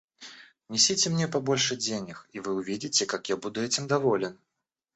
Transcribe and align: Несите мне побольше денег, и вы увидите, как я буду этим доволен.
Несите 0.67 1.11
мне 1.11 1.27
побольше 1.27 1.75
денег, 1.75 2.27
и 2.33 2.39
вы 2.39 2.55
увидите, 2.55 3.05
как 3.05 3.29
я 3.29 3.37
буду 3.37 3.61
этим 3.61 3.85
доволен. 3.87 4.39